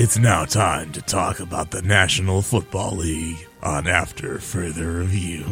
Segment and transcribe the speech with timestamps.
[0.00, 5.44] It's now time to talk about the National Football League on After Further Review.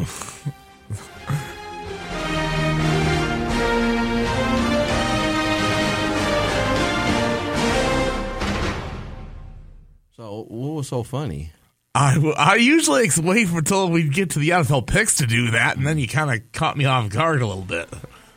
[10.16, 11.50] So, what was so funny?
[11.94, 15.50] I, I usually ex- wait for until we get to the NFL picks to do
[15.50, 17.88] that, and then you kind of caught me off guard a little bit.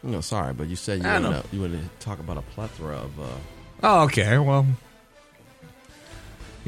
[0.01, 2.95] No, sorry, but you said you wanted, to, you wanted to talk about a plethora
[2.95, 3.19] of.
[3.19, 3.27] Uh,
[3.81, 4.37] Oh, okay.
[4.37, 4.65] Well,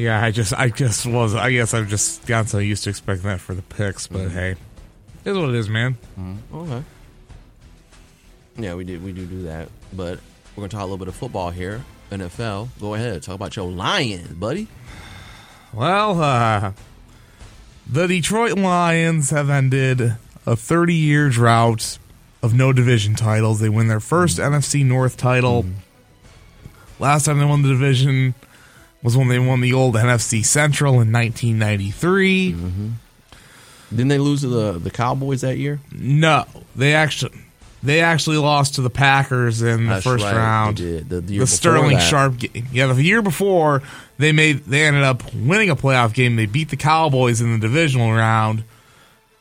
[0.01, 0.23] yeah.
[0.23, 1.35] I just, I just was.
[1.35, 4.37] I guess I've just gotten so used to expecting that for the picks, but mm-hmm.
[4.37, 5.97] hey, it is what it is, man.
[6.19, 6.57] Mm-hmm.
[6.57, 6.83] okay.
[8.57, 9.03] Yeah, we did.
[9.03, 10.19] We do do that, but
[10.55, 11.83] we're gonna talk a little bit of football here.
[12.11, 12.67] NFL.
[12.79, 14.67] Go ahead, talk about your Lions, buddy.
[15.73, 16.73] Well, uh,
[17.89, 21.97] the Detroit Lions have ended a 30 year drought
[22.43, 23.59] of no division titles.
[23.59, 24.53] They win their first mm-hmm.
[24.53, 25.65] NFC North title.
[26.99, 28.35] Last time they won the division
[29.03, 32.53] was when they won the old NFC Central in 1993.
[32.53, 32.87] Mm-hmm.
[33.89, 35.79] Didn't they lose to the the Cowboys that year?
[35.91, 37.33] No, they actually
[37.83, 40.77] they actually lost to the Packers in the That's first right, round.
[40.77, 41.09] they did.
[41.09, 42.03] The- the The, year before Sterling that.
[42.07, 42.67] Sharp game.
[42.71, 43.81] Yeah, the year before
[44.17, 46.35] they made they ended up winning a playoff game.
[46.37, 48.63] They beat the Cowboys in the divisional round,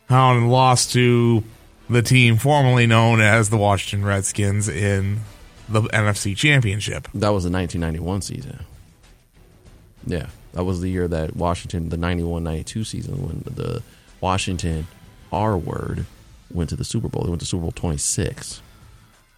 [0.08, 1.44] um, and lost to
[1.88, 5.20] the team formerly known as the Washington Redskins in
[5.68, 7.06] the NFC Championship.
[7.14, 8.64] That was the 1991 season.
[10.06, 13.82] Yeah, that was the year that Washington, the 91-92 season, when the
[14.20, 14.86] Washington
[15.32, 16.06] R word
[16.52, 17.22] went to the Super Bowl.
[17.22, 18.62] They went to Super Bowl 26.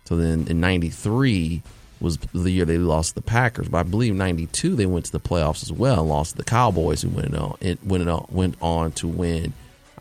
[0.04, 1.62] So then in 93
[2.00, 3.68] was the year they lost the Packers.
[3.68, 7.02] But I believe 92 they went to the playoffs as well and lost the Cowboys
[7.02, 9.52] who went on it went on went on to win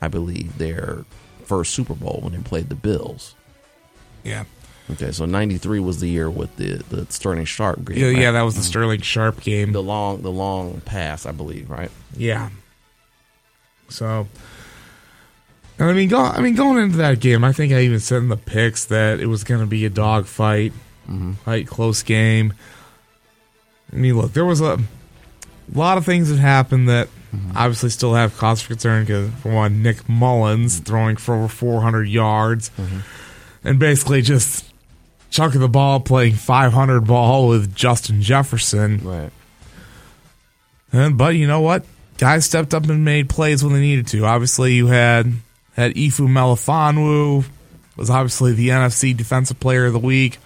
[0.01, 1.05] I believe their
[1.45, 3.35] first Super Bowl when they played the Bills.
[4.23, 4.45] Yeah,
[4.93, 7.97] Okay, so 93 was the year with the the Sterling Sharpe game.
[7.97, 8.17] yeah, right?
[8.17, 8.31] yeah.
[8.31, 9.71] That was the Sterling Sharpe game.
[9.71, 11.91] the long the long pass, I believe, right?
[12.15, 12.49] Yeah.
[13.89, 14.27] So,
[15.77, 18.17] and I mean, go, I mean, going into that game, I think I even said
[18.17, 20.73] in the picks that it was going to be a dog fight,
[21.05, 21.63] fight, mm-hmm.
[21.65, 22.53] close game.
[23.91, 24.79] I mean, look, there was a
[25.73, 27.57] lot of things that happened that mm-hmm.
[27.57, 29.03] obviously still have cause for concern.
[29.03, 32.99] Because for one, Nick Mullens throwing for over 400 yards, mm-hmm.
[33.63, 34.70] and basically just
[35.31, 38.99] chucking the ball, playing 500 ball with Justin Jefferson.
[38.99, 39.31] Right.
[40.93, 41.85] And, but you know what?
[42.17, 44.25] Guys stepped up and made plays when they needed to.
[44.25, 45.33] Obviously, you had
[45.75, 47.45] had Ifu Melifonwu
[47.95, 50.37] was obviously the NFC Defensive Player of the Week.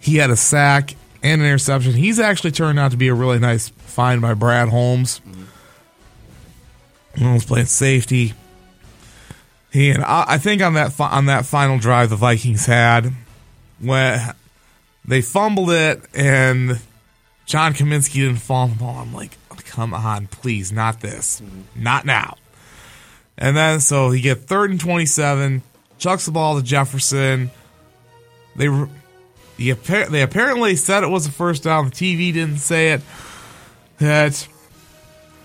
[0.00, 1.92] He had a sack and an interception.
[1.92, 5.20] He's actually turned out to be a really nice find by Brad Holmes.
[7.18, 8.32] Holmes playing safety.
[9.70, 13.12] He and I, I think on that on that final drive the Vikings had
[13.82, 14.34] when
[15.04, 16.80] they fumbled it and
[17.46, 18.96] John Cominsky didn't fall on the ball.
[18.96, 21.82] I'm like, come on, please, not this, mm-hmm.
[21.82, 22.36] not now.
[23.36, 25.62] And then so he get third and twenty seven,
[25.98, 27.50] chucks the ball to Jefferson.
[28.56, 28.88] They were-
[29.56, 31.86] he appar- they apparently said it was a first down.
[31.86, 33.02] The TV didn't say it.
[33.98, 34.48] That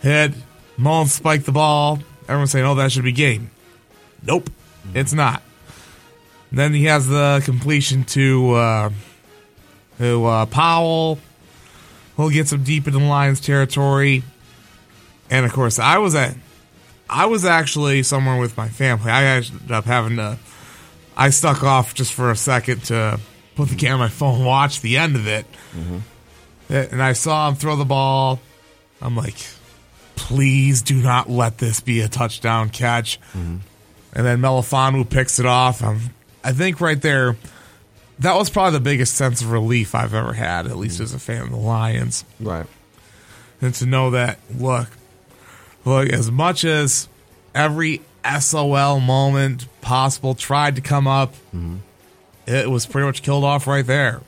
[0.02, 0.34] had
[0.78, 2.00] Mullens spiked the ball.
[2.24, 3.52] Everyone's saying, "Oh, that should be game."
[4.24, 4.98] Nope, mm-hmm.
[4.98, 5.44] it's not.
[6.52, 8.90] Then he has the completion to uh,
[10.00, 11.19] to uh, Powell.
[12.16, 14.24] He'll get some deep into Lions territory,
[15.30, 16.36] and of course, I was at
[17.10, 19.12] I was actually somewhere with my family.
[19.12, 20.38] I ended up having to.
[21.16, 23.19] I stuck off just for a second to
[23.56, 25.45] put the camera on my phone, watch the end of it,
[26.69, 28.39] and I saw him throw the ball.
[29.01, 29.36] I'm like,
[30.16, 33.19] please do not let this be a touchdown catch.
[34.13, 35.83] And then Melifonwu picks it off.
[35.83, 36.01] Um,
[36.48, 37.36] I think right there,
[38.20, 41.04] that was probably the biggest sense of relief I've ever had, at least mm.
[41.04, 42.24] as a fan of the Lions.
[42.40, 42.66] Right.
[43.62, 44.88] And to know that, look,
[45.84, 47.10] look, as much as
[47.54, 48.00] every
[48.40, 51.80] SOL moment possible tried to come up, mm-hmm.
[52.46, 54.22] it was pretty much killed off right there.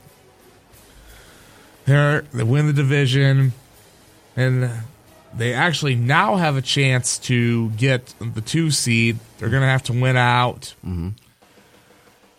[1.86, 3.54] There, they win the division,
[4.36, 4.70] and
[5.34, 9.18] they actually now have a chance to get the two seed.
[9.38, 11.08] They're going to have to win out, mm-hmm.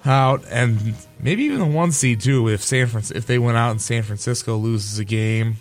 [0.06, 2.48] Out, and maybe even the one seed too.
[2.48, 5.58] If San Fran- if they went out and San Francisco loses a game,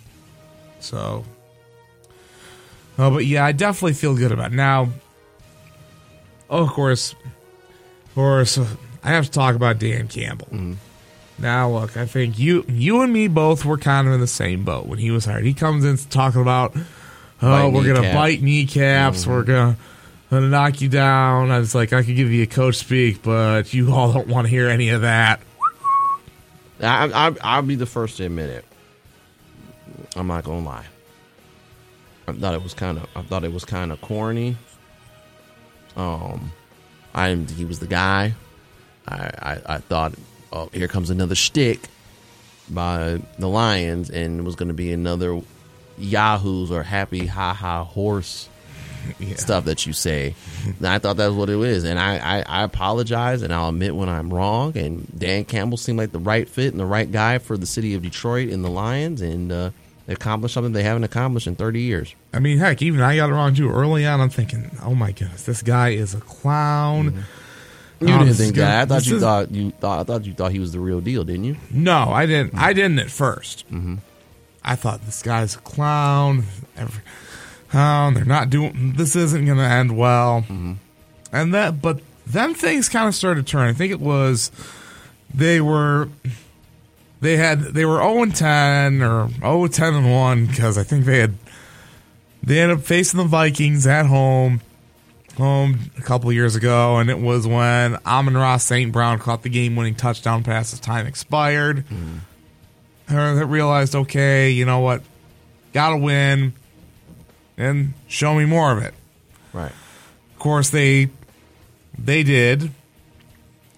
[0.79, 1.25] so.
[2.97, 4.55] Oh, but yeah, I definitely feel good about it.
[4.55, 4.89] now.
[6.49, 8.59] Oh, of course, of course,
[9.03, 10.47] I have to talk about Dan Campbell.
[10.47, 10.73] Mm-hmm.
[11.39, 14.63] Now, look, I think you you and me both were kind of in the same
[14.63, 15.45] boat when he was hired.
[15.45, 16.81] He comes in talking about, oh,
[17.41, 19.51] Bite we're gonna bite kneecaps, we're mm-hmm.
[19.51, 19.77] gonna
[20.31, 21.51] gonna knock you down.
[21.51, 24.47] I was like, I could give you a coach speak, but you all don't want
[24.47, 25.41] to hear any of that.
[26.79, 28.65] I, I, I'll be the first to admit it.
[30.15, 30.85] I'm not gonna lie.
[32.27, 33.07] I thought it was kind of.
[33.15, 34.55] I thought it was kind of corny.
[35.95, 36.51] Um,
[37.13, 38.33] I didn't think he was the guy.
[39.07, 40.13] I, I, I thought,
[40.53, 41.81] oh, here comes another shtick
[42.69, 45.41] by the Lions, and it was to be another
[45.97, 48.47] Yahoo's or happy ha ha horse
[49.19, 49.35] Yeah.
[49.35, 50.33] stuff that you say.
[50.65, 53.95] And I thought that's what it was, and I, I, I apologize, and I'll admit
[53.95, 54.75] when I'm wrong.
[54.77, 57.93] And Dan Campbell seemed like the right fit and the right guy for the city
[57.93, 59.71] of Detroit and the Lions, and uh,
[60.07, 62.15] accomplished something they haven't accomplished in 30 years.
[62.33, 63.69] I mean, heck, even I got it wrong too.
[63.69, 67.23] Early on, I'm thinking, oh my goodness, this guy is a clown.
[67.99, 68.81] You Oh, didn't this is think that?
[68.81, 71.01] I thought you is- thought you thought I thought you thought he was the real
[71.01, 71.57] deal, didn't you?
[71.69, 72.55] No, I didn't.
[72.55, 73.95] I didn't at 1st Mm-hmm.
[74.63, 76.43] I thought this guy's a clown.
[76.77, 77.01] Every,
[77.73, 78.93] oh, they're not doing.
[78.95, 80.41] This isn't going to end well.
[80.41, 80.73] Mm-hmm.
[81.31, 83.69] And that, but then things kind of started to turn.
[83.69, 84.51] I think it was
[85.33, 86.09] they were
[87.21, 91.05] they had they were zero and ten or 0 10 and one because I think
[91.05, 91.35] they had
[92.43, 94.61] they ended up facing the Vikings at home.
[95.37, 98.91] Home a couple years ago, and it was when Amon-Ra St.
[98.91, 101.85] Brown caught the game winning touchdown pass as time expired.
[101.85, 102.17] Mm-hmm.
[103.07, 105.01] Her that realized, okay, you know what,
[105.71, 106.53] gotta win,
[107.57, 108.93] and show me more of it.
[109.53, 109.71] Right.
[109.71, 111.09] Of course, they
[111.97, 112.71] they did.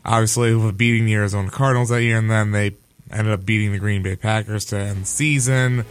[0.05, 2.75] Obviously, with beating the Arizona Cardinals that year, and then they
[3.09, 5.85] ended up beating the Green Bay Packers to end the season.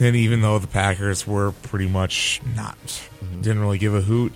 [0.00, 3.42] And even though the Packers were pretty much not, mm-hmm.
[3.42, 4.32] didn't really give a hoot.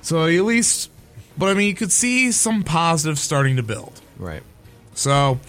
[0.00, 0.90] So at least,
[1.36, 4.00] but I mean, you could see some positives starting to build.
[4.16, 4.44] Right.
[4.94, 5.40] So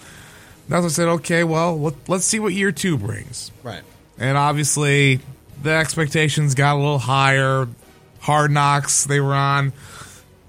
[0.68, 1.08] that's what I said.
[1.08, 3.52] Okay, well, let, let's see what year two brings.
[3.62, 3.82] Right.
[4.18, 5.20] And obviously,
[5.62, 7.68] the expectations got a little higher.
[8.20, 9.72] Hard Knocks they were on.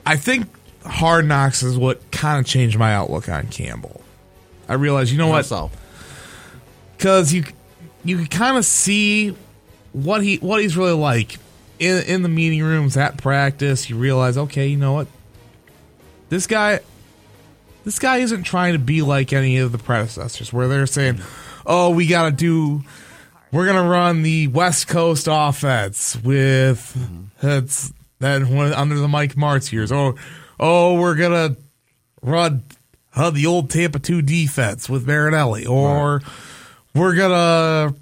[0.06, 0.48] I think
[0.84, 4.02] Hard Knocks is what kind of changed my outlook on Campbell.
[4.68, 5.46] I realized, you know what?
[5.46, 5.72] So
[6.98, 7.46] Because you
[8.04, 9.36] you can kind of see
[9.94, 11.38] what he what he's really like
[11.80, 13.90] in in the meeting rooms at practice.
[13.90, 15.08] You realize, okay, you know what?
[16.30, 16.80] This guy,
[17.86, 21.22] this guy isn't trying to be like any of the predecessors, where they're saying,
[21.66, 22.84] "Oh, we got to do."
[23.52, 26.96] We're gonna run the West Coast offense with
[27.42, 29.92] that's that one under the Mike Martz years.
[29.92, 30.16] Oh,
[30.60, 31.56] oh, we're gonna
[32.22, 32.64] run
[33.16, 36.22] uh, the old Tampa two defense with Marinelli, or
[36.94, 37.96] we're gonna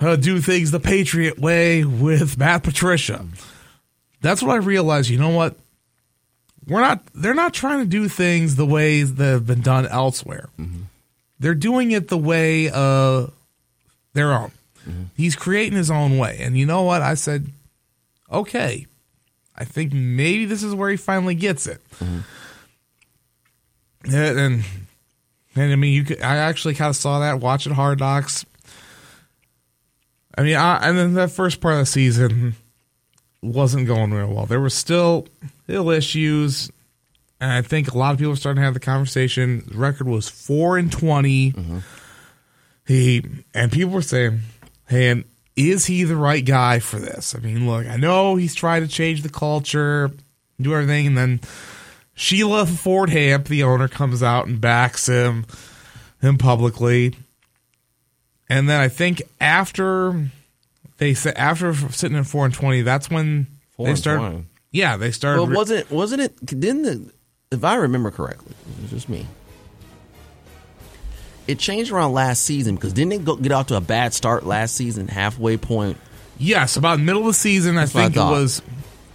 [0.00, 3.26] uh, do things the Patriot way with Matt Patricia.
[4.20, 5.10] That's what I realized.
[5.10, 5.56] You know what?
[6.68, 7.02] We're not.
[7.12, 10.48] They're not trying to do things the ways that have been done elsewhere.
[11.40, 13.26] They're doing it the way uh
[14.12, 14.52] their own.
[15.16, 17.02] He's creating his own way, and you know what?
[17.02, 17.46] I said,
[18.30, 18.86] okay.
[19.56, 21.82] I think maybe this is where he finally gets it.
[24.04, 24.64] And, and
[25.56, 26.22] and I mean, you could.
[26.22, 28.46] I actually kind of saw that watching Hard Knocks.
[30.36, 32.54] I mean, I, and then that first part of the season
[33.42, 34.46] wasn't going real well.
[34.46, 35.26] There were still
[35.68, 36.70] ill issues,
[37.40, 39.64] and I think a lot of people are starting to have the conversation.
[39.70, 41.78] The record was four and 20 mm-hmm.
[42.86, 43.22] He
[43.54, 44.59] and people were saying, "Hey,
[44.90, 45.24] and
[45.56, 48.88] is he the right guy for this?" I mean, look, I know he's trying to
[48.88, 50.10] change the culture,
[50.60, 51.40] do everything, and then
[52.14, 55.46] Sheila Ford Hamp, the owner, comes out and backs him
[56.20, 57.14] him publicly.
[58.48, 60.28] And then I think after
[60.98, 64.44] they said after sitting at four and twenty, that's when Four they started.
[64.70, 65.42] Yeah, they started.
[65.42, 66.44] Well, wasn't wasn't it?
[66.44, 67.10] Didn't the,
[67.50, 69.26] if I remember correctly, it was just me.
[71.50, 74.46] It changed around last season because didn't it go, get off to a bad start
[74.46, 75.96] last season, halfway point?
[76.38, 78.62] Yes, about middle of the season, I what I think it was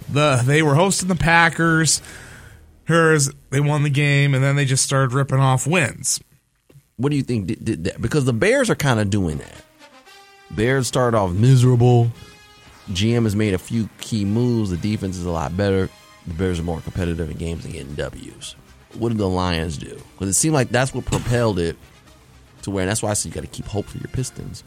[0.10, 2.02] the they were hosting the Packers.
[2.84, 6.20] Hers, they won the game, and then they just started ripping off wins.
[6.98, 8.02] What do you think did, did that?
[8.02, 9.64] Because the Bears are kind of doing that.
[10.52, 12.12] Bears started off miserable.
[12.90, 14.72] GM has made a few key moves.
[14.72, 15.90] The defense is a lot better.
[16.28, 18.58] The Bears are more competitive in games and getting W's.
[18.96, 19.98] What did the Lions do?
[20.12, 21.78] Because it seemed like that's what propelled it
[22.66, 24.64] to where, and that's why I said you got to keep hope for your Pistons.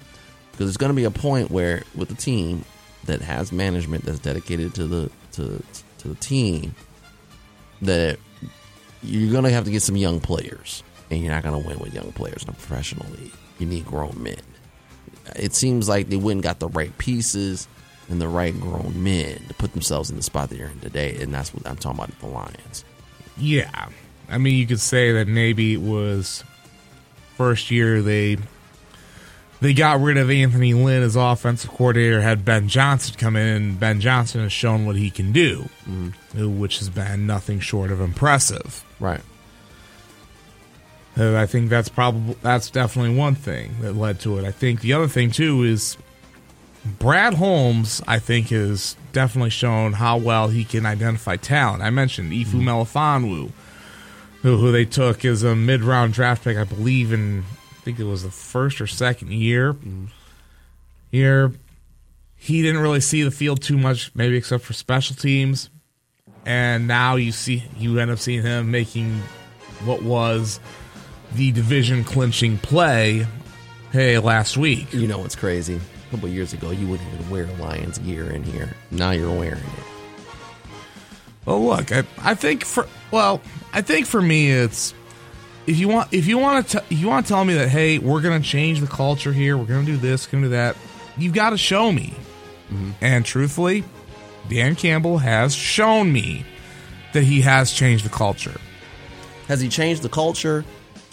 [0.51, 2.65] Because there's going to be a point where, with the team,
[3.05, 5.63] that has management that's dedicated to the to
[5.99, 6.75] to the team
[7.83, 8.19] that
[9.03, 12.13] you're gonna have to get some young players, and you're not gonna win with young
[12.13, 13.33] players in a professional league.
[13.59, 14.41] You need grown men.
[15.37, 17.69] It seems like they and got the right pieces
[18.09, 21.17] and the right grown men to put themselves in the spot that they're in today,
[21.21, 22.85] and that's what I'm talking about the Lions.
[23.37, 23.89] Yeah.
[24.31, 26.45] I mean, you could say that maybe it was
[27.39, 28.37] first year they
[29.61, 33.81] they got rid of Anthony Lynn as offensive coordinator, had Ben Johnson come in, and
[33.81, 36.59] Ben Johnson has shown what he can do, mm-hmm.
[36.59, 38.85] which has been nothing short of impressive.
[39.01, 39.23] Right.
[41.17, 44.45] And I think that's probably that's definitely one thing that led to it.
[44.45, 45.97] I think the other thing too is
[46.85, 48.03] Brad Holmes.
[48.07, 51.83] I think has definitely shown how well he can identify talent.
[51.83, 52.69] I mentioned Ifu mm-hmm.
[52.69, 53.51] Melifonwu,
[54.43, 57.45] who, who they took as a mid-round draft pick, I believe in
[57.79, 59.73] I think it was the first or second year.
[59.73, 60.07] Mm-hmm.
[61.11, 61.53] Here,
[62.37, 65.71] he didn't really see the field too much, maybe except for special teams.
[66.45, 69.21] And now you see you end up seeing him making
[69.85, 70.61] what was
[71.35, 73.27] the division clinching play.
[73.93, 74.93] Hey, last week.
[74.93, 75.77] You know what's crazy?
[75.77, 78.75] A couple years ago, you wouldn't even wear Lions gear in here.
[78.91, 79.88] Now you're wearing it.
[81.49, 83.41] Well, look, I, I think for well,
[83.73, 84.93] I think for me, it's
[85.67, 88.21] if you want if you want to you want to tell me that hey, we're
[88.21, 90.77] gonna change the culture here, we're gonna do this, gonna do that,
[91.17, 92.15] you've got to show me.
[92.71, 92.91] Mm-hmm.
[93.01, 93.83] And truthfully,
[94.51, 96.45] Dan Campbell has shown me
[97.15, 98.61] that he has changed the culture.
[99.47, 100.67] Has he changed the culture,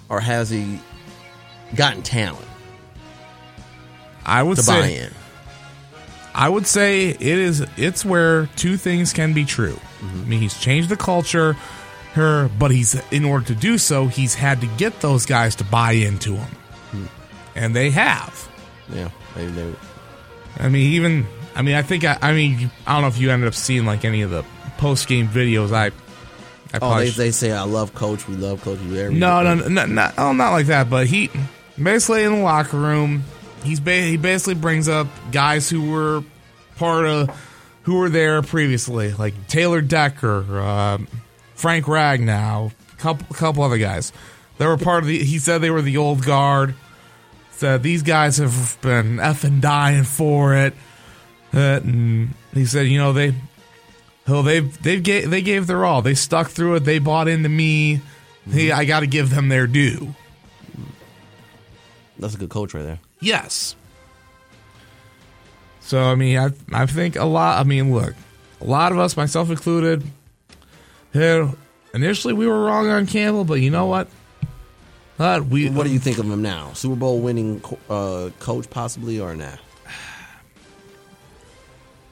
[0.10, 0.82] or has he
[1.76, 2.46] gotten talent
[4.26, 5.14] I would to say buy in?
[6.34, 9.80] I would say it is it's where two things can be true.
[10.06, 11.54] I mean, he's changed the culture,
[12.14, 15.64] her, but he's in order to do so, he's had to get those guys to
[15.64, 16.56] buy into him,
[16.92, 17.06] hmm.
[17.56, 18.50] and they have.
[18.94, 19.74] Yeah, they, they,
[20.60, 23.32] I mean, even I mean, I think I, I mean, I don't know if you
[23.32, 24.44] ended up seeing like any of the
[24.78, 25.72] post game videos.
[25.72, 25.88] I,
[26.74, 28.28] I oh, they, they say I love Coach.
[28.28, 28.80] We love Coach.
[28.80, 30.90] We every no, no, no, no, no, oh, not like that.
[30.90, 31.32] But he
[31.82, 33.24] basically in the locker room,
[33.64, 36.24] he's ba- he basically brings up guys who were
[36.76, 37.30] part of
[37.86, 40.98] who were there previously, like Taylor Decker, uh,
[41.54, 44.12] Frank Ragnow, a couple couple other guys.
[44.58, 45.24] They were part of the.
[45.24, 46.76] He said they were the old guard.
[47.52, 50.74] Said these guys have been effing dying for it.
[51.54, 53.34] Uh, and he said, you know they.
[54.28, 56.02] Oh, they they gave they gave their all.
[56.02, 56.80] They stuck through it.
[56.80, 58.02] They bought into me.
[58.50, 60.16] Hey, I got to give them their due.
[62.18, 63.00] That's a good coach right there.
[63.20, 63.76] Yes.
[65.86, 67.60] So I mean, I I think a lot.
[67.60, 68.16] I mean, look,
[68.60, 70.04] a lot of us, myself included,
[71.14, 71.52] yeah,
[71.94, 74.08] initially we were wrong on Campbell, but you know what?
[75.20, 76.74] Uh, we What do you think of him now?
[76.74, 79.60] Super Bowl winning co- uh, coach, possibly or not?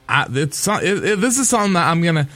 [0.08, 2.28] I, it's it, it, this is something that I'm gonna.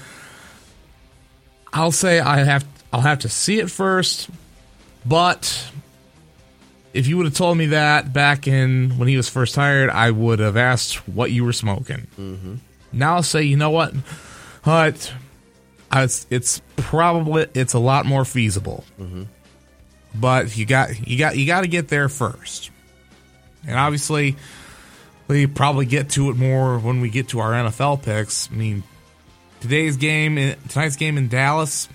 [1.73, 4.29] I'll say I have I'll have to see it first,
[5.07, 5.71] but
[6.99, 10.11] if you would have told me that back in when he was first hired, I
[10.11, 12.09] would have asked what you were smoking.
[12.19, 12.57] Mm-hmm.
[12.93, 13.95] Now I'll say, you know what,
[14.65, 15.13] but
[15.93, 18.83] it's, it's probably it's a lot more feasible.
[19.01, 19.23] Mm-hmm.
[20.17, 22.73] But you got you got you got to get there first,
[23.65, 24.35] and obviously
[25.29, 28.51] we probably get to it more when we get to our NFL picks.
[28.51, 28.83] I mean,
[29.61, 31.89] today's game, eh, tonight's game in Dallas,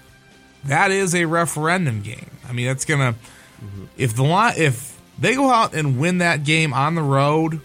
[0.66, 2.30] that is a referendum game.
[2.48, 3.16] I mean, that's gonna
[3.62, 3.86] mm-hmm.
[3.98, 7.62] if the line if they go out and win that game on the road,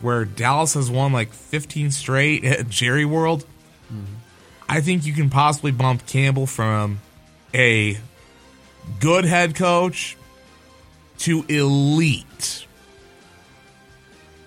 [0.00, 3.46] where Dallas has won like 15 straight at Jerry World,
[3.92, 4.14] mm-hmm.
[4.68, 7.00] I think you can possibly bump Campbell from
[7.54, 7.98] a
[9.00, 10.16] good head coach
[11.18, 12.66] to elite.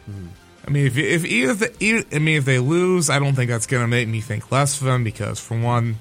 [0.10, 0.28] Mm-hmm.
[0.68, 3.34] I mean, if if even if, they, even, I mean if they lose, I don't
[3.34, 5.98] think that's going to make me think less of them because for one,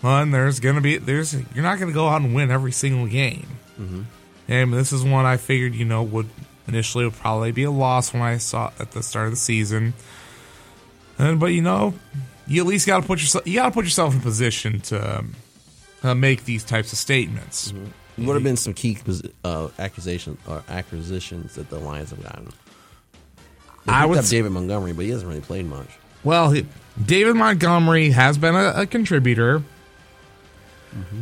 [0.00, 2.72] one there's going to be there's you're not going to go out and win every
[2.72, 3.46] single game,
[3.80, 4.02] mm-hmm.
[4.48, 6.28] And this is one I figured you know would
[6.66, 9.36] initially would probably be a loss when I saw it at the start of the
[9.36, 9.94] season,
[11.18, 11.94] and but you know
[12.46, 14.80] you at least got to put yourself you got to put yourself in a position
[14.80, 15.34] to um,
[16.02, 17.72] uh, make these types of statements.
[18.16, 18.98] What have been some key
[19.44, 22.48] uh, accusations or acquisitions that the Lions have gotten?
[23.86, 25.88] They I would up David Montgomery, but he hasn't really played much.
[26.24, 26.66] Well, he,
[27.02, 29.62] David Montgomery has been a, a contributor.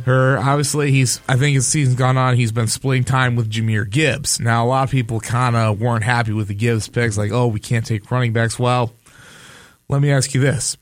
[0.05, 2.35] Her obviously he's I think his season's gone on.
[2.35, 4.39] He's been splitting time with Jahmyr Gibbs.
[4.39, 7.47] Now a lot of people kind of weren't happy with the Gibbs picks, like oh
[7.47, 8.59] we can't take running backs.
[8.59, 8.93] Well,
[9.89, 10.77] let me ask you this: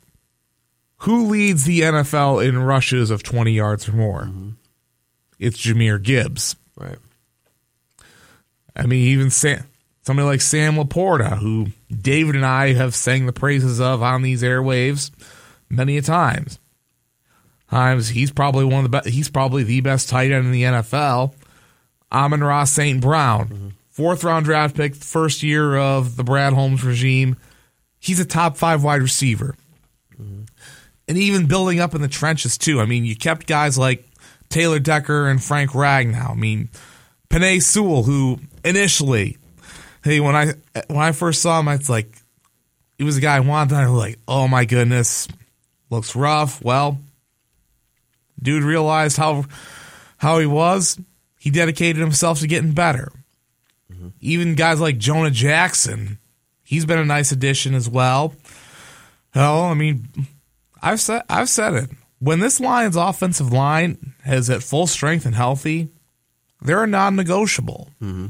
[0.99, 4.23] Who leads the NFL in rushes of twenty yards or more?
[4.23, 4.49] Mm-hmm.
[5.39, 6.55] It's Jahmyr Gibbs.
[6.77, 6.97] Right.
[8.75, 9.65] I mean, even Sam,
[10.01, 14.43] somebody like Sam LaPorta, who David and I have sang the praises of on these
[14.43, 15.11] airwaves
[15.69, 16.59] many a times.
[17.75, 19.09] Times he's probably one of the best.
[19.09, 21.33] He's probably the best tight end in the NFL.
[22.09, 23.01] Amon-Ra St.
[23.01, 23.67] Brown, mm-hmm.
[23.89, 27.35] fourth round draft pick, first year of the Brad Holmes regime.
[27.99, 29.57] He's a top five wide receiver.
[30.13, 30.43] Mm-hmm.
[31.09, 32.79] And even building up in the trenches, too.
[32.79, 34.07] I mean, you kept guys like
[34.47, 36.31] Taylor Decker and Frank Ragnow.
[36.31, 36.69] I mean,
[37.29, 39.37] Penei Sewell, who initially,
[40.01, 40.53] hey, when I
[40.87, 42.17] when I first saw him, it's like
[42.97, 43.75] he was a guy I wanted.
[43.75, 45.27] I was like, oh my goodness,
[45.89, 46.63] looks rough.
[46.63, 46.99] Well,
[48.41, 49.45] dude realized how
[50.17, 50.99] how he was.
[51.37, 53.11] He dedicated himself to getting better.
[53.91, 54.09] Mm-hmm.
[54.21, 56.17] Even guys like Jonah Jackson,
[56.63, 58.33] he's been a nice addition as well.
[59.31, 60.07] Hell, I mean,
[60.81, 61.89] I've said I've said it.
[62.19, 65.89] When this Lions offensive line is at full strength and healthy,
[66.61, 67.89] they're a non-negotiable.
[68.01, 68.27] Mm-hmm.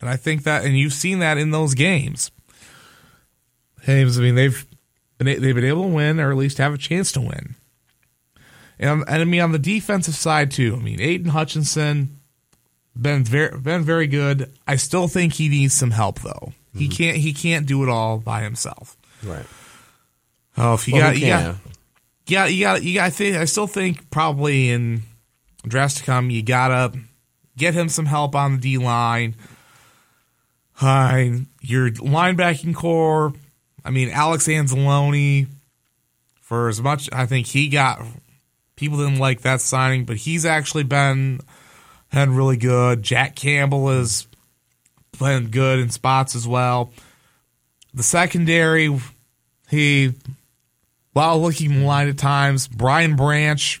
[0.00, 2.30] And I think that, and you've seen that in those games.
[3.84, 4.64] Games, I mean, they've
[5.18, 7.56] been, they've been able to win, or at least have a chance to win.
[8.80, 10.76] And, and I mean, on the defensive side too.
[10.76, 12.18] I mean, Aidan Hutchinson
[13.00, 14.52] been very been very good.
[14.66, 16.52] I still think he needs some help though.
[16.74, 16.92] He mm-hmm.
[16.92, 18.96] can't he can't do it all by himself.
[19.22, 19.46] Right.
[20.56, 21.56] Oh, if you Well, got you got
[22.26, 23.04] yeah, you got you got.
[23.04, 25.02] I think I still think probably in
[25.66, 26.98] drafts to come, you gotta
[27.56, 29.34] get him some help on the D line.
[30.74, 33.32] Hi, your linebacking core.
[33.84, 35.48] I mean, Alex Anzalone.
[36.40, 38.00] For as much, I think he got
[38.78, 41.40] people didn't like that signing, but he's actually been
[42.12, 43.02] been really good.
[43.02, 44.26] Jack Campbell is
[45.12, 46.90] playing good in spots as well.
[47.92, 48.96] The secondary,
[49.68, 50.14] he
[51.12, 52.68] while looking maligned at times.
[52.68, 53.80] Brian Branch,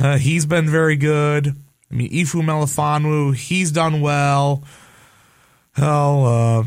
[0.00, 1.48] uh, he's been very good.
[1.48, 4.64] I mean, Ifu Melifonwu, he's done well.
[5.74, 6.64] Hell, uh,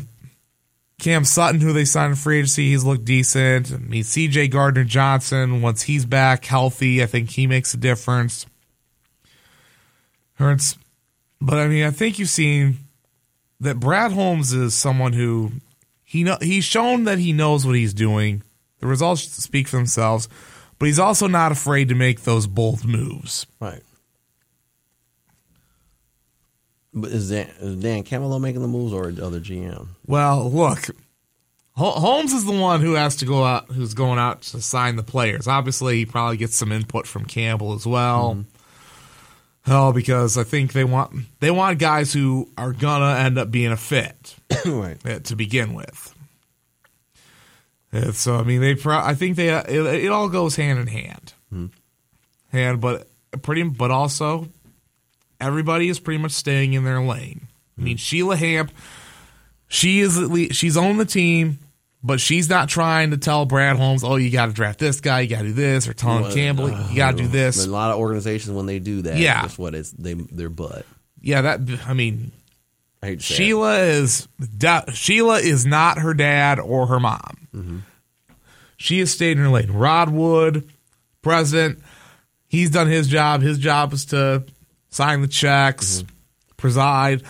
[1.04, 3.74] Cam Sutton, who they signed in free agency, he's looked decent.
[3.74, 8.46] I mean, CJ Gardner Johnson, once he's back healthy, I think he makes a difference.
[10.36, 10.78] Hurts.
[11.42, 12.78] But I mean, I think you've seen
[13.60, 15.52] that Brad Holmes is someone who
[16.04, 18.42] he know he's shown that he knows what he's doing.
[18.80, 20.30] The results speak for themselves,
[20.80, 23.46] but he's also not afraid to make those bold moves.
[23.60, 23.82] Right.
[23.82, 23.84] But
[26.96, 29.88] is Dan, is Dan Campbell making the moves or the other GM?
[30.06, 30.90] Well, look,
[31.76, 35.04] Holmes is the one who has to go out, who's going out to sign the
[35.04, 35.48] players.
[35.48, 38.46] Obviously, he probably gets some input from Campbell as well.
[39.66, 43.72] Hell, because I think they want they want guys who are gonna end up being
[43.72, 44.36] a fit.
[44.66, 44.98] right.
[45.06, 46.14] uh, to begin with.
[47.92, 48.76] And so I mean, they.
[48.76, 49.50] Pro- I think they.
[49.50, 51.34] It, it all goes hand in hand.
[52.54, 53.08] And but
[53.42, 54.48] pretty, but also,
[55.44, 57.48] everybody is pretty much staying in their lane.
[57.78, 58.72] I mean, Sheila Hamp,
[59.68, 61.60] she is at least she's on the team,
[62.04, 65.22] but she's not trying to tell Brad Holmes, "Oh, you got to draft this guy,
[65.22, 67.92] you got to do this," or telling Campbell, "You got to do this." A lot
[67.92, 69.42] of organizations when they do that, Yeah.
[69.42, 70.86] that's what it's they their butt.
[71.22, 71.62] Yeah, that.
[71.88, 72.32] I mean,
[73.02, 73.38] I hate to say it.
[73.38, 74.28] Sheila is
[74.58, 77.38] da- Sheila is not her dad or her mom.
[77.56, 77.78] Mm-hmm.
[78.78, 79.72] She has stayed in her lane.
[79.72, 80.70] Rod Wood,
[81.22, 81.80] president,
[82.48, 83.42] he's done his job.
[83.42, 84.44] His job is to
[84.94, 86.08] sign the checks, mm-hmm.
[86.58, 87.24] preside.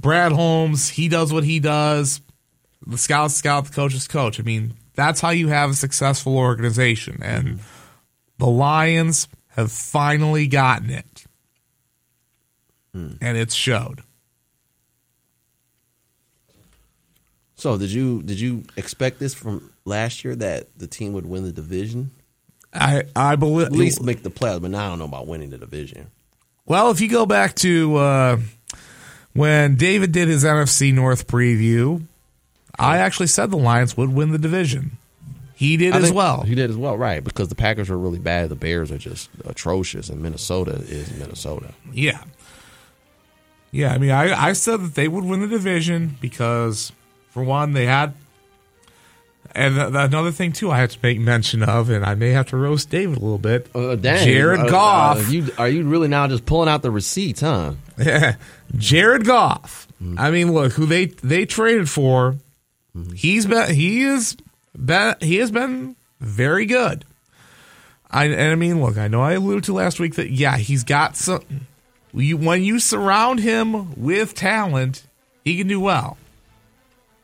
[0.00, 2.20] Brad Holmes, he does what he does.
[2.86, 4.40] The scout, scout, the coach is coach.
[4.40, 7.20] I mean, that's how you have a successful organization.
[7.22, 7.62] And mm-hmm.
[8.38, 11.24] the Lions have finally gotten it.
[12.94, 13.18] Mm.
[13.20, 14.02] And it's showed.
[17.56, 21.44] So did you did you expect this from last year that the team would win
[21.44, 22.10] the division?
[22.72, 25.50] I I believe At least make the playoffs, but now I don't know about winning
[25.50, 26.08] the division.
[26.66, 28.38] Well, if you go back to uh,
[29.34, 32.06] when David did his NFC North preview,
[32.78, 34.98] I actually said the Lions would win the division.
[35.54, 36.42] He did I as well.
[36.42, 37.22] He did as well, right?
[37.22, 38.48] Because the Packers are really bad.
[38.48, 41.72] The Bears are just atrocious, and Minnesota is Minnesota.
[41.92, 42.22] Yeah.
[43.70, 46.92] Yeah, I mean, I, I said that they would win the division because,
[47.30, 48.14] for one, they had.
[49.52, 52.46] And th- another thing, too, I have to make mention of, and I may have
[52.48, 53.68] to roast David a little bit.
[53.74, 54.24] Uh, dang.
[54.24, 55.18] Jared Uh, Goff.
[55.28, 57.74] uh, you, are you really now just pulling out the receipts, huh?
[57.98, 58.34] Yeah,
[58.76, 59.86] Jared Goff.
[60.18, 62.36] I mean, look who they they traded for.
[63.14, 64.36] He's been he is
[64.76, 67.04] been he has been very good.
[68.10, 70.84] I and I mean, look, I know I alluded to last week that yeah, he's
[70.84, 71.40] got some.
[72.12, 75.04] You, when you surround him with talent,
[75.44, 76.18] he can do well.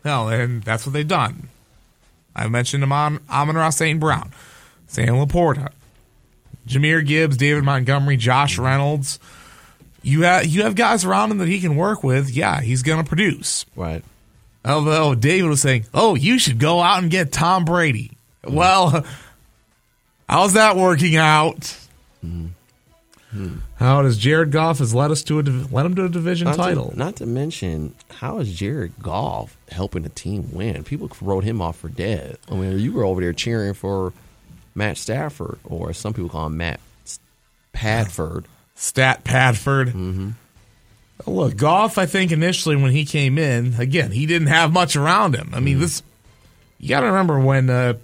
[0.04, 1.48] Hell, and that's what they've done.
[2.34, 3.98] I mentioned Amon, Amon-Ra St.
[3.98, 4.32] Brown,
[4.86, 5.70] Sam LaPorta,
[6.66, 9.18] Jahmyr Gibbs, David Montgomery, Josh Reynolds.
[10.02, 12.30] you have you have guys around him that he can work with.
[12.30, 13.66] Yeah, he's going to produce.
[13.76, 14.04] Right.
[14.64, 18.12] Although David was saying, "Oh, you should go out and get Tom Brady."
[18.44, 18.54] Mm-hmm.
[18.54, 19.04] Well,
[20.28, 21.60] how's that working out?
[22.24, 22.46] Mm-hmm.
[23.76, 26.56] How does Jared Goff has led us to a led him to a division Not
[26.56, 26.90] title?
[26.90, 30.82] To, not to mention, how is Jared Goff helping the team win?
[30.84, 32.38] People wrote him off for dead.
[32.50, 34.12] I mean, you were over there cheering for
[34.74, 36.80] Matt Stafford, or some people call him Matt
[37.72, 38.46] Padford.
[38.74, 39.88] Stat Padford.
[39.88, 40.30] Mm-hmm.
[41.26, 41.98] Look, Goff.
[41.98, 45.50] I think initially when he came in, again, he didn't have much around him.
[45.52, 45.82] I mean, mm-hmm.
[45.82, 46.02] this
[46.80, 47.94] you got to remember when uh,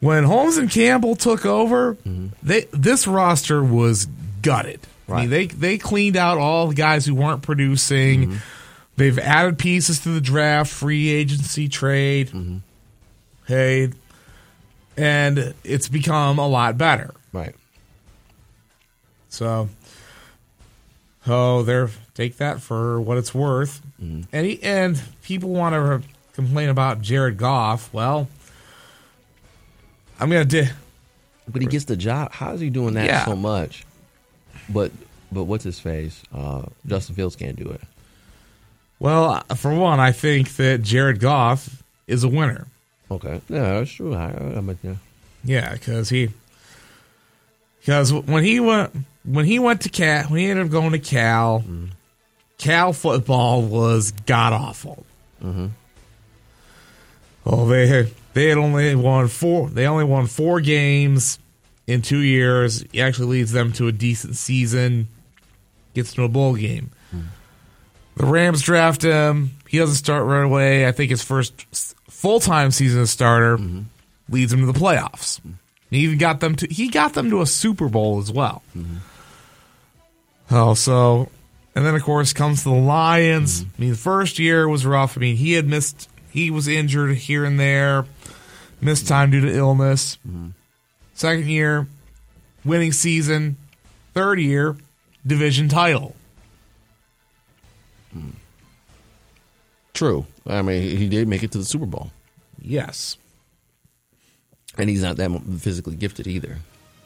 [0.00, 2.28] when Holmes and Campbell took over, mm-hmm.
[2.42, 4.06] they this roster was
[4.42, 4.80] gutted.
[5.08, 8.28] I mean, they they cleaned out all the guys who weren't producing.
[8.28, 8.36] Mm-hmm.
[8.96, 12.28] They've added pieces to the draft, free agency, trade.
[12.28, 12.58] Mm-hmm.
[13.46, 13.90] Hey,
[14.96, 17.12] and it's become a lot better.
[17.32, 17.54] Right.
[19.30, 19.68] So,
[21.26, 23.80] oh, they're take that for what it's worth.
[24.02, 24.22] Mm-hmm.
[24.32, 26.02] And he, and people want to
[26.34, 27.92] complain about Jared Goff.
[27.92, 28.28] Well,
[30.20, 30.70] I'm gonna di-
[31.48, 32.32] But he gets the job.
[32.32, 33.24] How is he doing that Yeah.
[33.24, 33.84] so much?
[34.72, 34.92] But
[35.32, 36.22] but what's his face?
[36.34, 37.80] Uh, Justin Fields can't do it.
[38.98, 42.66] well for one, I think that Jared Goff is a winner.
[43.10, 43.40] Okay.
[43.48, 44.14] Yeah, that's true.
[44.14, 44.94] I, I'm yeah.
[45.44, 46.30] Yeah, because he
[47.80, 48.92] because when he went
[49.24, 51.64] when he went to Cal when he ended up going to Cal,
[52.58, 55.04] Cal football was god awful.
[55.42, 55.68] Mm-hmm.
[57.46, 59.68] Oh, they had they had only won four.
[59.70, 61.38] They only won four games
[61.90, 62.84] in two years.
[62.92, 65.08] He actually leads them to a decent season.
[65.94, 66.90] Gets to a bowl game.
[68.16, 69.52] The Rams draft him.
[69.68, 70.86] He doesn't start right away.
[70.86, 71.66] I think his first
[72.08, 73.58] full time season as starter
[74.28, 75.40] leads him to the playoffs.
[75.90, 78.62] He even got them to he got them to a Super Bowl as well.
[80.50, 81.28] Oh, so
[81.74, 83.62] and then of course comes the Lions.
[83.62, 83.70] Mm-hmm.
[83.70, 85.16] I mean, the first year was rough.
[85.16, 88.04] I mean, he had missed he was injured here and there,
[88.80, 90.18] missed time due to illness.
[90.28, 90.50] Mm-hmm.
[91.20, 91.86] Second year,
[92.64, 93.58] winning season.
[94.14, 94.74] Third year,
[95.26, 96.16] division title.
[99.92, 100.24] True.
[100.46, 102.10] I mean, he- did make it to the Super Bowl,
[102.58, 103.18] Yes.
[104.78, 105.30] and he's not that
[105.60, 106.56] physically gifted either.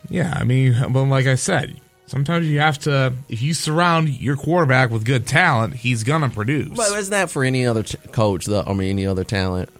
[0.08, 4.36] Yeah, I mean, but like I said, sometimes you have to if you surround your
[4.36, 6.68] quarterback with good talent, he's gonna produce.
[6.76, 8.44] But isn't that for any other t- coach?
[8.44, 9.70] The, I mean, any other talent?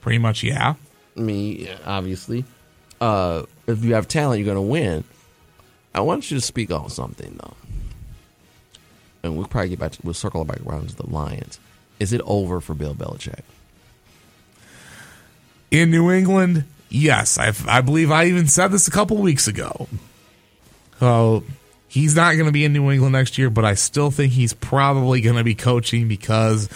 [0.00, 0.76] Pretty much, yeah.
[1.14, 2.46] Me, obviously,
[3.00, 5.04] uh, if you have talent, you're going to win.
[5.94, 7.54] I want you to speak on something though,
[9.22, 9.92] and we'll probably get back.
[9.92, 11.58] To, we'll circle back around to the Lions.
[11.98, 13.42] Is it over for Bill Belichick?
[15.70, 17.38] In New England, yes.
[17.38, 19.88] I I believe I even said this a couple weeks ago.
[21.00, 21.44] So
[21.88, 24.52] he's not going to be in New England next year, but I still think he's
[24.52, 26.68] probably going to be coaching because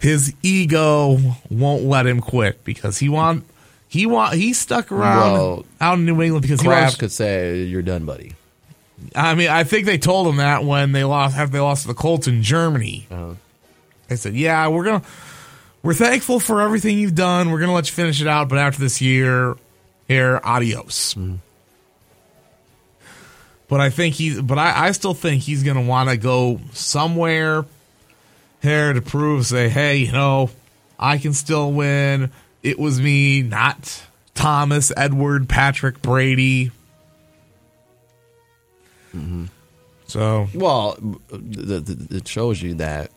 [0.00, 1.18] his ego
[1.50, 3.44] won't let him quit because he want
[3.88, 7.62] he want he stuck around Well, out in New England because he Kraft could say,
[7.64, 8.34] "You're done, buddy."
[9.14, 11.88] I mean, I think they told him that when they lost after they lost to
[11.88, 13.06] the Colts in Germany.
[13.10, 13.34] Uh-huh.
[14.08, 15.02] They said, "Yeah, we're gonna
[15.82, 17.50] we're thankful for everything you've done.
[17.50, 19.56] We're gonna let you finish it out, but after this year,
[20.06, 21.14] here, adios."
[23.68, 27.66] But I think he, but I, I still think he's gonna want to go somewhere
[28.62, 30.50] here to prove, say, hey, you know,
[30.98, 32.30] I can still win.
[32.68, 34.02] It was me, not
[34.34, 36.70] Thomas, Edward, Patrick, Brady.
[40.06, 40.96] So Well,
[41.30, 43.10] th- th- it shows you that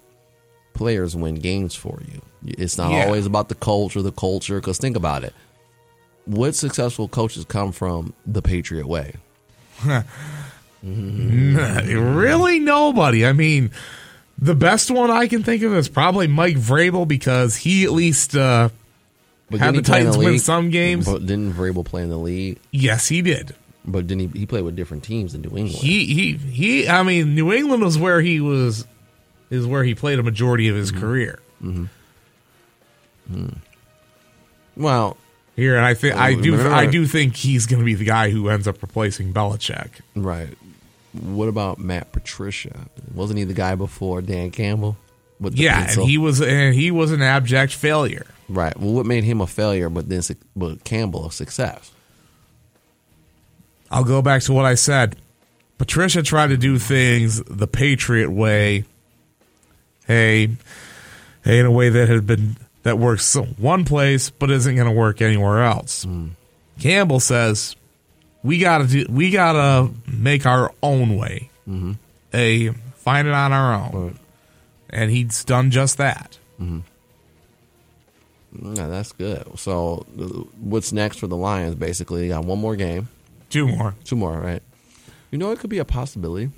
[0.74, 2.22] players win games for you.
[2.46, 3.06] It's not Yeah.
[3.06, 4.56] always about the culture, the culture.
[4.56, 5.34] Because think about it:
[6.26, 9.14] what successful coaches come from the Patriot way?
[10.84, 13.26] really nobody.
[13.26, 13.72] I mean,
[14.38, 18.36] the best one I can think of is probably Mike Vrabel because he at least
[18.36, 18.70] uh,
[19.52, 21.06] But Had the he play in Titans win some games?
[21.06, 22.58] But didn't Vrabel play in the league?
[22.72, 23.54] yes, he did.
[23.86, 24.40] But didn't he?
[24.40, 25.70] He played with different teams in New England.
[25.76, 26.88] He he he.
[26.90, 28.86] I mean, New England was where he was
[29.50, 31.40] is where he played a majority of his career.
[31.60, 31.86] Hmm.
[34.76, 35.18] well,
[35.56, 38.06] Here, and I think I do Remember- I do think he's going to be the
[38.06, 39.90] guy who ends up replacing Belichick.
[40.16, 40.50] right.
[41.14, 42.86] What about Matt Patricia?
[43.14, 44.96] Wasn't he the guy before Dan Campbell?
[45.42, 46.04] With the Yeah, pencil?
[46.04, 48.26] and he was and he was an abject failure.
[48.52, 48.78] Right.
[48.80, 50.22] Well, what made him a failure, but then
[50.56, 51.92] but Campbell a success?
[53.90, 55.16] I'll go back to what I said.
[55.78, 58.86] Patricia tried to do things the Patriot way.
[60.08, 60.50] Hey,
[61.44, 64.94] hey, in a way that had been that works one place but isn't going to
[64.94, 66.04] work anywhere else.
[66.04, 66.30] Hmm.
[66.80, 67.76] Campbell says
[68.44, 71.50] we got to do we got to make our own way.
[71.68, 71.94] Mm-hmm.
[72.34, 74.16] a find it on our own, Right.
[74.90, 76.38] and he's done just that.
[76.60, 76.80] Mm-hmm.
[78.60, 79.48] Yeah, that's good.
[79.60, 80.06] So,
[80.60, 81.76] what's next for the Lions?
[81.76, 83.08] Basically, they got one more game,
[83.50, 83.96] Two more.
[84.04, 84.62] two more, right?
[85.32, 86.50] You know, it could be a possibility.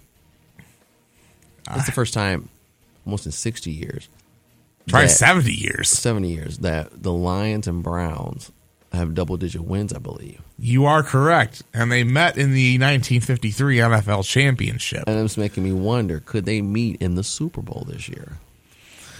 [1.71, 2.49] It's the first time,
[3.05, 4.09] almost in sixty years,
[4.87, 5.89] Try seventy years.
[5.89, 8.51] seventy years, that the Lions and Browns
[8.91, 9.93] have double-digit wins.
[9.93, 15.03] I believe, You are correct, and they met in the 1953 NFL Championship.
[15.07, 18.37] and it's making me wonder: could they meet in the Super Bowl this year?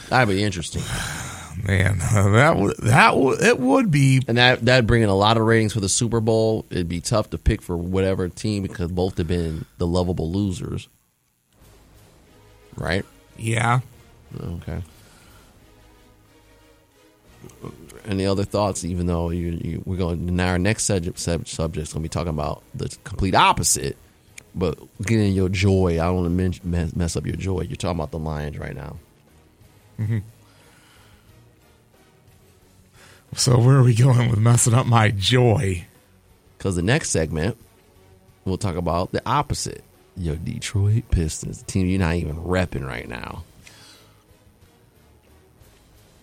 [0.10, 0.82] That'd be interesting,
[1.62, 5.38] Man, that would that would it would be and that that'd bring in a lot
[5.38, 6.66] of ratings for the Super Bowl.
[6.70, 10.88] It'd be tough to pick for whatever team because both have been the lovable losers,
[12.76, 13.06] right?
[13.38, 13.82] yeah.
[14.40, 14.82] Okay.
[18.06, 18.84] Any other thoughts?
[18.84, 22.10] Even though you, you we're going now, our next subject subject is going to be
[22.10, 23.98] talking about the complete opposite.
[24.56, 27.62] But getting your joy, I don't want to mess, mess up your joy.
[27.62, 28.98] You're talking about the Lions right now.
[30.00, 30.20] Mm-hmm.
[33.36, 35.86] So where are we going with messing up my joy?
[36.58, 37.58] Because the next segment,
[38.46, 39.84] we'll talk about the opposite.
[40.16, 43.44] Your Detroit Pistons, the team you're not even repping right now.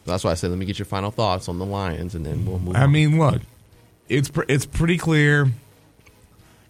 [0.07, 2.47] That's why I said, let me get your final thoughts on the Lions, and then
[2.47, 2.77] we'll move.
[2.77, 2.93] I on.
[2.93, 3.43] mean, look,
[4.09, 5.49] it's pr- it's pretty clear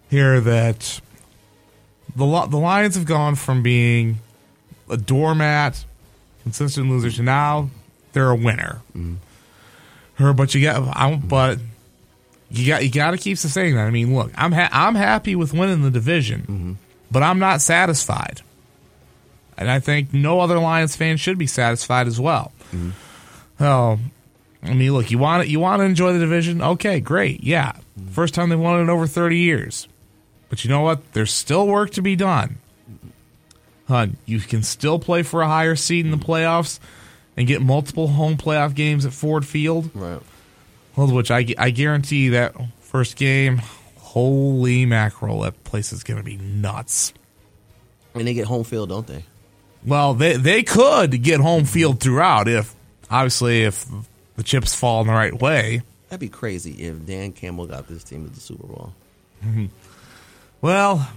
[0.09, 0.99] here that
[2.15, 4.19] the Li- the Lions have gone from being
[4.89, 5.85] a doormat,
[6.43, 7.69] consistent loser to now
[8.13, 8.81] they're a winner.
[8.97, 9.15] Mm-hmm.
[10.15, 11.59] Her, but you got, I, but
[12.49, 13.87] you got you got to keep saying that.
[13.87, 16.73] I mean, look, I'm ha- I'm happy with winning the division, mm-hmm.
[17.09, 18.41] but I'm not satisfied,
[19.57, 22.51] and I think no other Lions fan should be satisfied as well.
[23.59, 23.99] Oh,
[24.63, 26.61] I mean, look, you want it, you want to enjoy the division?
[26.61, 27.43] Okay, great.
[27.43, 27.71] Yeah.
[27.71, 28.09] Mm-hmm.
[28.09, 29.87] First time they've won it in over 30 years.
[30.49, 31.13] But you know what?
[31.13, 32.57] There's still work to be done.
[33.87, 36.79] Hun, you can still play for a higher seed in the playoffs
[37.37, 39.89] and get multiple home playoff games at Ford Field.
[39.93, 40.21] right.
[40.95, 43.61] Well, which I, I guarantee that first game,
[43.97, 47.13] holy mackerel, that place is going to be nuts.
[48.13, 49.23] And they get home field, don't they?
[49.85, 52.75] Well, they they could get home field throughout if
[53.09, 53.85] obviously if
[54.35, 55.81] the chips fall in the right way.
[56.09, 58.93] That'd be crazy if Dan Campbell got this team to the Super Bowl.
[59.43, 59.67] Mm-hmm.
[60.59, 61.09] Well,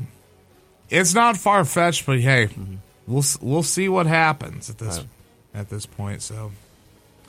[0.88, 2.76] it's not far fetched, but hey, mm-hmm.
[3.06, 5.06] we'll we'll see what happens at this Right.
[5.54, 6.22] At this point.
[6.22, 6.52] So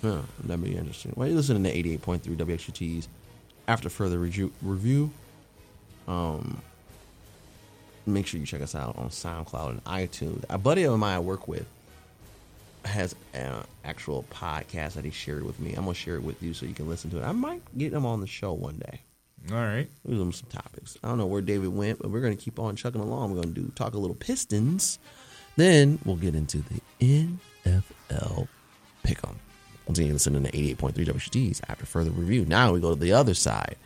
[0.01, 1.13] Huh, that'd be interesting.
[1.15, 3.07] Well, you're listening to 88.3 WXUT's.
[3.67, 5.09] After further review, review,
[6.07, 6.61] um,
[8.05, 10.43] make sure you check us out on SoundCloud and iTunes.
[10.49, 11.65] A buddy of mine I work with
[12.83, 15.71] has an actual podcast that he shared with me.
[15.71, 17.23] I'm gonna share it with you so you can listen to it.
[17.23, 19.01] I might get him on the show one day.
[19.51, 20.95] all right, We'll give him some topics.
[21.03, 23.31] I don't know where David went, but we're going to keep on chugging along.
[23.31, 24.99] We're going to do talk a little Pistons.
[25.55, 28.47] Then we'll get into the NFL
[29.03, 29.35] pick'em.
[29.85, 32.45] Continue listening to 88.3 WTDs after further review.
[32.45, 33.77] Now we go to the other side.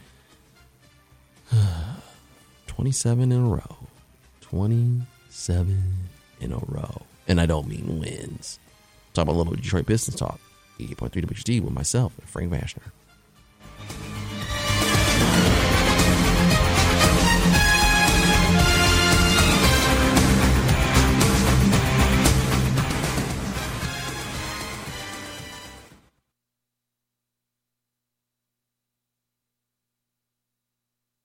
[2.67, 3.77] 27 in a row.
[4.41, 5.83] 27
[6.39, 7.01] in a row.
[7.27, 8.59] And I don't mean wins.
[9.13, 10.39] Talk about a little Detroit Pistons talk.
[10.79, 12.91] 88.3 WGD with myself and Frank Vashner.